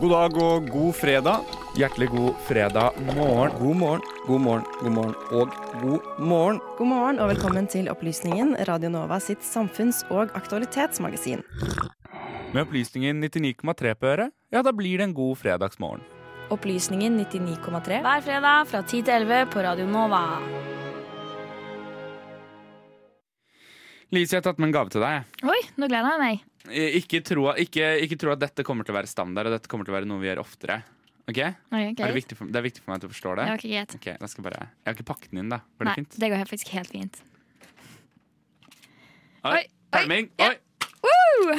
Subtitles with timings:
[0.00, 1.48] God dag og god fredag.
[1.76, 3.52] Hjertelig god fredag morgen.
[3.60, 5.50] God morgen, god morgen, god morgen og
[5.82, 6.60] god morgen.
[6.78, 11.44] God morgen og velkommen til Opplysningen, Radio Nova sitt samfunns- og aktualitetsmagasin.
[12.54, 16.00] Med opplysningen 99,3 på øret, ja, da blir det en god fredagsmorgen.
[16.48, 18.00] Opplysningen 99,3.
[18.00, 20.24] Hver fredag fra 10 til 11 på Radio Nova.
[24.10, 25.28] Lise, jeg har tatt med en gave til deg.
[25.44, 26.46] Oi, nå gleder jeg meg.
[26.70, 29.70] Eh, Ikke tro, ikke, ikke tro at dette kommer til å være standard, og dette
[29.70, 30.80] kommer til å være noe vi gjør oftere.
[31.30, 31.38] Ok?
[31.38, 33.48] Okay, Er det, for, det er viktig for meg at du forstår det?
[33.50, 33.92] Var ikke greit.
[33.98, 35.60] Ok, skal jeg bare Jeg har ikke pakket den inn, da.
[35.78, 36.16] Går det Nei, fint?
[36.22, 37.20] det går faktisk helt fint.
[39.44, 39.60] Oi,
[39.96, 40.48] Oi, oi, ja.
[40.50, 40.56] Oi!
[41.04, 41.54] Woo!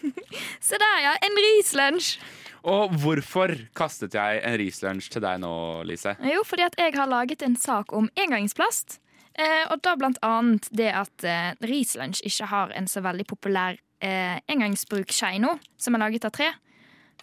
[0.66, 1.14] Se der, ja.
[1.24, 2.16] En rislunsj.
[2.64, 5.52] Og hvorfor kastet jeg en rislunsj til deg nå,
[5.88, 6.14] Lise?
[6.24, 8.98] Jo, fordi at jeg har laget en sak om engangsplast.
[9.34, 13.76] Eh, og da blant annet det at eh, rislunsj ikke har en så veldig populær
[14.04, 16.50] eh, engangsbrukskje nå, som er laget av tre.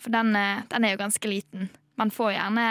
[0.02, 1.70] For den, eh, den er jo ganske liten.
[2.00, 2.68] Man får gjerne,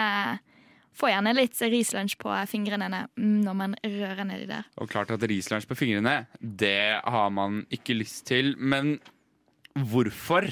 [0.97, 4.67] får gjerne litt rislunsj på fingrene mm, når man rører nedi der.
[4.81, 8.55] Og klart at rislunsj på fingrene, det har man ikke lyst til.
[8.59, 8.97] Men
[9.77, 10.49] hvorfor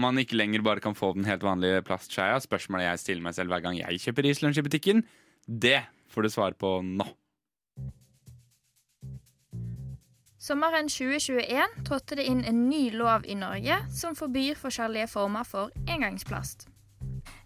[0.00, 3.52] man ikke lenger bare kan få den helt vanlige plastskeia, spørsmålet jeg stiller meg selv
[3.52, 5.04] hver gang jeg kjøper rislunsj i butikken,
[5.46, 7.06] det får du svar på nå.
[10.44, 15.70] Sommeren 2021 trådte det inn en ny lov i Norge som forbyr forskjellige former for
[15.88, 16.66] engangsplast.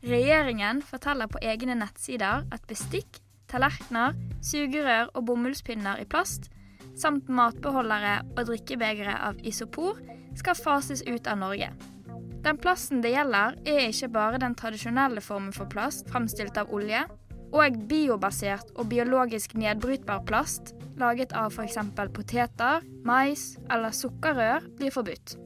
[0.03, 6.49] Regjeringen forteller på egne nettsider at bestikk, tallerkener, sugerør og bomullspinner i plast,
[6.99, 10.01] samt matbeholdere og drikkebegre av isopor,
[10.35, 11.71] skal fases ut av Norge.
[12.43, 17.07] Den plasten det gjelder, er ikke bare den tradisjonelle formen for plast fremstilt av olje,
[17.55, 21.79] og biobasert og biologisk nedbrytbar plast laget av f.eks.
[22.15, 25.37] poteter, mais eller sukkerrør blir forbudt.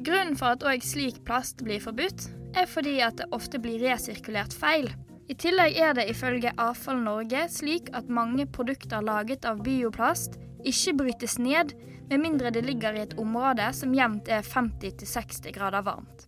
[0.00, 4.54] Grunnen for at òg slik plast blir forbudt, er fordi at det ofte blir resirkulert
[4.56, 4.88] feil.
[5.30, 10.96] I tillegg er det ifølge Avfall Norge slik at mange produkter laget av bioplast ikke
[11.04, 11.76] brytes ned,
[12.10, 16.26] med mindre det ligger i et område som jevnt er 50-60 grader varmt.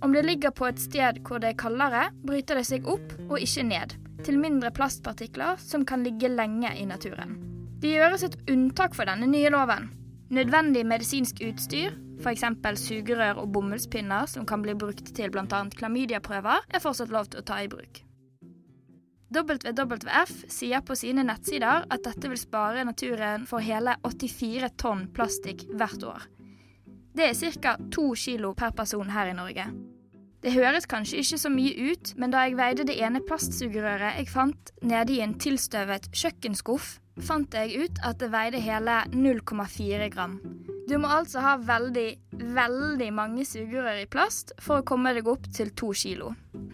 [0.00, 3.36] Om det ligger på et sted hvor det er kaldere, bryter det seg opp og
[3.36, 7.49] ikke ned, til mindre plastpartikler som kan ligge lenge i naturen.
[7.80, 9.88] Det gjøres et unntak for denne nye loven.
[10.30, 12.44] Nødvendig medisinsk utstyr, f.eks.
[12.76, 15.62] sugerør og bomullspinner som kan bli brukt til bl.a.
[15.78, 18.02] klamydiaprøver, er fortsatt lov til å ta i bruk.
[19.30, 25.64] WWF sier på sine nettsider at dette vil spare naturen for hele 84 tonn plastikk
[25.70, 26.26] hvert år.
[27.16, 27.76] Det er ca.
[27.90, 29.66] to kilo per person her i Norge.
[30.40, 34.28] Det høres kanskje ikke så mye ut, men da jeg veide det ene plastsugerøret jeg
[34.32, 40.38] fant nede i en tilstøvet kjøkkenskuff, fant jeg ut at det veide hele 0,4 gram.
[40.90, 42.08] Du må altså ha veldig,
[42.56, 46.32] veldig mange sugerør i plast for å komme deg opp til to kilo.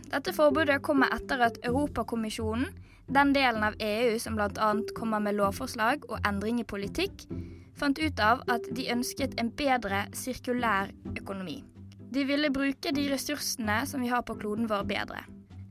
[0.08, 2.70] Dette forbudet kommer etter at Europakommisjonen,
[3.12, 4.70] den delen av EU som bl.a.
[4.96, 7.26] kommer med lovforslag og endring i politikk,
[7.76, 11.60] fant ut av at de ønsket en bedre sirkulær økonomi.
[12.10, 15.22] De ville bruke de ressursene som vi har på kloden vår bedre.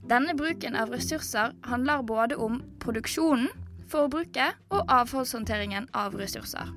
[0.06, 3.50] Denne bruken av ressurser handler både om produksjonen,
[3.92, 6.72] forbruket og avfallshåndteringen av ressurser.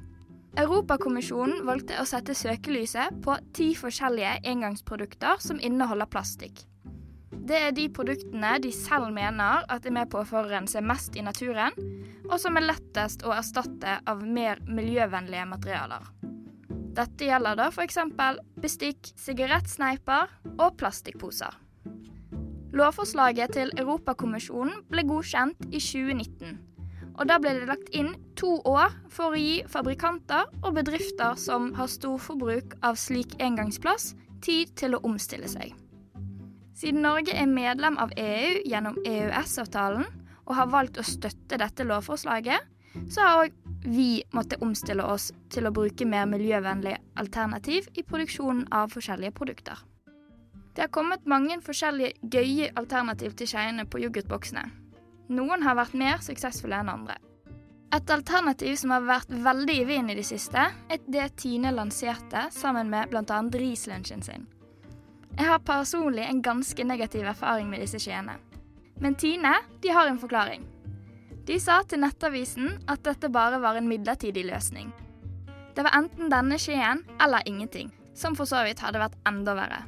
[0.58, 6.64] Europakommisjonen valgte å sette søkelyset på ti forskjellige engangsprodukter som inneholder plastikk.
[7.48, 11.24] Det er de produktene de selv mener at er med på å forurense mest i
[11.24, 11.76] naturen,
[12.28, 16.10] og som er lettest å erstatte av mer miljøvennlige materialer.
[16.98, 18.00] Dette gjelder da f.eks.
[18.58, 21.54] bestikk, sigarettsneiper og plastikkposer.
[22.74, 26.58] Lovforslaget til Europakommisjonen ble godkjent i 2019.
[27.18, 31.72] Og da ble det lagt inn to år for å gi fabrikanter og bedrifter som
[31.74, 35.74] har storforbruk av slik engangsplass, tid til å omstille seg.
[36.78, 40.06] Siden Norge er medlem av EU gjennom EØS-avtalen
[40.46, 42.62] og har valgt å støtte dette lovforslaget,
[43.10, 48.66] så har òg vi måttet omstille oss til å bruke mer miljøvennlige alternativ i produksjonen
[48.74, 49.78] av forskjellige produkter.
[50.74, 54.68] Det har kommet mange forskjellige gøye alternativ til skeiene på yoghurtboksene.
[55.28, 57.18] Noen har vært mer suksessfulle enn andre.
[57.92, 62.48] Et alternativ som har vært veldig i vinden i det siste, er det Tine lanserte
[62.52, 63.40] sammen med bl.a.
[63.52, 64.46] rislunsjen sin.
[65.38, 68.34] Jeg har personlig en ganske negativ erfaring med disse skjeene.
[69.00, 70.64] Men Tine de har en forklaring.
[71.48, 74.90] De sa til Nettavisen at dette bare var en midlertidig løsning.
[75.76, 79.84] Det var enten denne skjeen eller ingenting, som for så vidt hadde vært enda verre.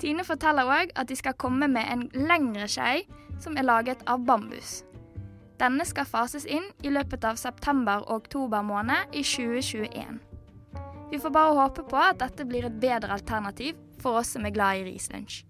[0.00, 3.02] Tine forteller òg at de skal komme med en lengre skei
[3.40, 4.82] som er laget av bambus.
[5.60, 10.20] Denne skal fases inn i løpet av september og oktober måned i 2021.
[11.10, 14.54] Vi får bare håpe på at dette blir et bedre alternativ for oss som er
[14.54, 15.44] glad i rislunsj.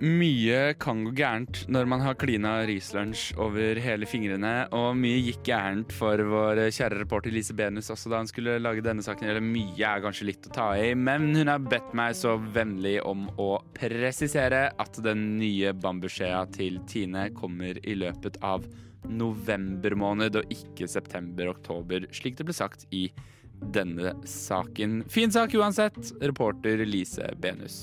[0.00, 5.42] Mye kan gå gærent når man har klina Rieslunsj over hele fingrene, og mye gikk
[5.50, 9.28] gærent for vår kjære reporter Lise Benus også da han skulle lage denne saken.
[9.28, 12.96] Eller mye er kanskje litt å ta i, men hun har bedt meg så vennlig
[13.04, 18.64] om å presisere at den nye bambuskjea til Tine kommer i løpet av
[19.04, 23.10] november måned, og ikke september-oktober, slik det ble sagt i
[23.76, 25.02] denne saken.
[25.12, 27.82] Fin sak uansett, reporter Lise Benus.